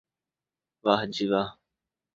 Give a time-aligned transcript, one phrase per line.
[0.83, 1.49] واہ جی واہ